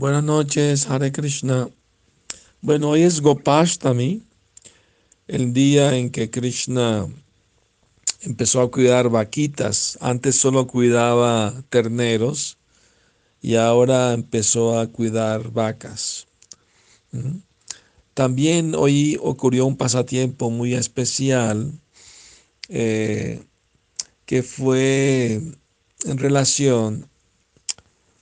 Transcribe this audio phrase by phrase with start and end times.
[0.00, 1.68] Buenas noches, Hare Krishna.
[2.62, 4.22] Bueno, hoy es Gopashtami,
[5.28, 7.06] el día en que Krishna
[8.22, 9.98] empezó a cuidar vaquitas.
[10.00, 12.56] Antes solo cuidaba terneros
[13.42, 16.26] y ahora empezó a cuidar vacas.
[18.14, 21.78] También hoy ocurrió un pasatiempo muy especial
[22.70, 23.42] eh,
[24.24, 25.42] que fue
[26.06, 27.06] en relación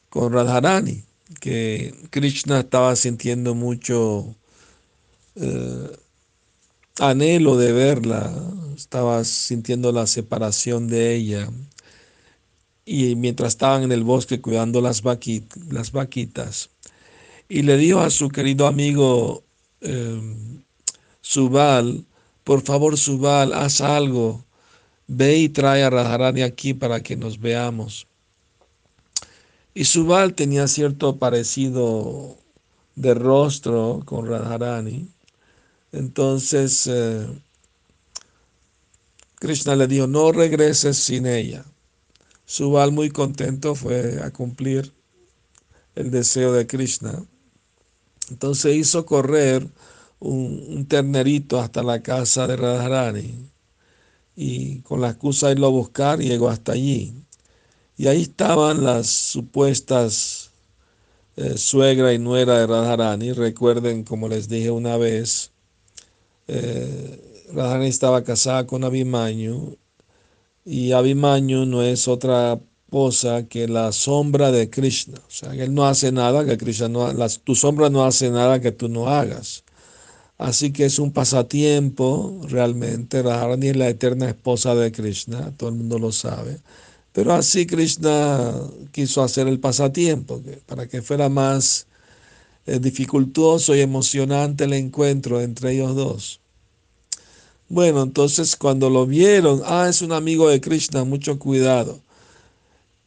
[0.09, 1.05] con Radharani
[1.41, 4.35] que Krishna estaba sintiendo mucho
[5.37, 5.97] eh,
[6.99, 8.33] anhelo de verla,
[8.77, 11.49] estaba sintiendo la separación de ella.
[12.85, 16.71] Y mientras estaban en el bosque cuidando las, vaquitas,
[17.49, 19.45] y le dijo a su querido amigo
[19.81, 20.21] eh,
[21.21, 22.05] Subal,
[22.45, 24.45] por favor Subal, haz algo,
[25.07, 28.08] ve y trae a Radharani aquí para que nos veamos.
[29.79, 32.37] Y Subal tenía cierto parecido
[32.97, 35.09] de rostro con Radharani.
[35.93, 37.25] Entonces eh,
[39.37, 41.65] Krishna le dijo, no regreses sin ella.
[42.45, 44.93] Subal muy contento fue a cumplir
[45.95, 47.25] el deseo de Krishna.
[48.31, 49.65] Entonces hizo correr
[50.19, 53.49] un, un ternerito hasta la casa de Radharani
[54.35, 57.18] y con la excusa de irlo a buscar llegó hasta allí.
[57.99, 60.53] Y ahí estaban las supuestas
[61.37, 63.33] eh, suegra y nuera de Radharani.
[63.33, 65.53] Recuerden, como les dije una vez,
[66.47, 69.77] eh, Radharani estaba casada con Abhimanyu
[70.65, 72.61] y Abhimanyu no es otra
[72.91, 75.19] cosa que la sombra de Krishna.
[75.27, 77.13] O sea, él no hace nada que Krishna no
[77.45, 79.65] tu sombra no hace nada que tú no hagas.
[80.39, 83.23] Así que es un pasatiempo realmente.
[83.23, 86.61] Radharani es la eterna esposa de Krishna, todo el mundo lo sabe.
[87.19, 88.55] Pero así Krishna
[88.93, 91.89] quiso hacer el pasatiempo, para que fuera más
[92.65, 96.41] eh, dificultoso y emocionante el encuentro entre ellos dos.
[97.69, 101.99] Bueno, entonces cuando lo vieron, ah, es un amigo de Krishna, mucho cuidado.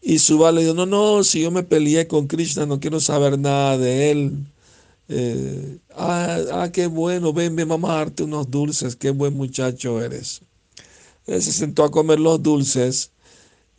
[0.01, 3.39] Y Subal le dijo, no, no, si yo me peleé con Krishna, no quiero saber
[3.39, 4.45] nada de él.
[5.07, 10.03] Eh, ah, ah, qué bueno, ven, ven, vamos a darte unos dulces, qué buen muchacho
[10.03, 10.41] eres.
[11.27, 13.11] Él se sentó a comer los dulces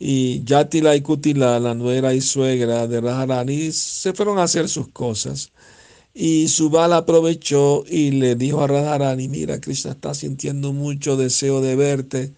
[0.05, 4.89] y Yatila y Kutila, la nuera y suegra de Radharani, se fueron a hacer sus
[4.89, 5.53] cosas.
[6.13, 11.77] Y Subal aprovechó y le dijo a Radharani, mira, Krishna está sintiendo mucho deseo de
[11.77, 12.33] verte,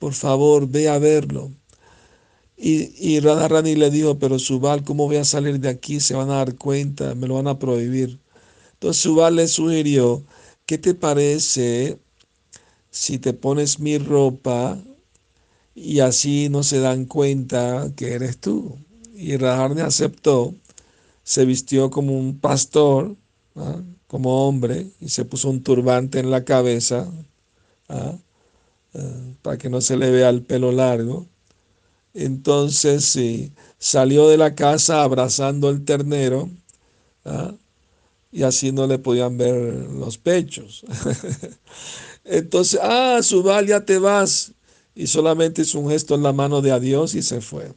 [0.00, 1.52] por favor, ve a verlo.
[2.56, 6.00] Y, y Radharani le dijo, pero Subal, ¿cómo voy a salir de aquí?
[6.00, 8.18] Se van a dar cuenta, me lo van a prohibir.
[8.72, 10.24] Entonces Subal le sugirió,
[10.66, 11.96] ¿qué te parece
[12.90, 14.82] si te pones mi ropa
[15.74, 18.78] y así no se dan cuenta que eres tú.
[19.14, 20.54] Y Radharani aceptó,
[21.22, 23.16] se vistió como un pastor,
[23.56, 23.80] ¿ah?
[24.06, 27.08] como hombre, y se puso un turbante en la cabeza
[27.88, 28.16] ¿ah?
[28.94, 31.26] Eh, para que no se le vea el pelo largo.
[32.14, 36.48] Entonces sí, salió de la casa abrazando el ternero
[37.24, 37.54] ¿ah?
[38.30, 39.54] y así no le podían ver
[39.90, 40.84] los pechos.
[42.24, 44.52] Entonces, ah, Subal, ya te vas
[44.94, 47.72] y solamente hizo un gesto en la mano de Dios y se fue.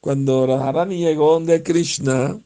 [0.00, 2.40] Cuando Radharani llegó donde Krishna,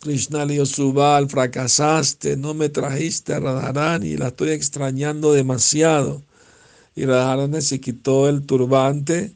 [0.00, 6.22] Krishna le dijo, Subal, fracasaste, no me trajiste a Radharani, la estoy extrañando demasiado.
[6.94, 9.32] Y Radharani se quitó el turbante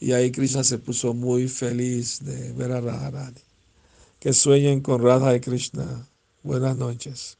[0.00, 3.40] y ahí Krishna se puso muy feliz de ver a Radharani.
[4.18, 6.08] Que sueñen con Radha y Krishna.
[6.42, 7.38] Buenas noches.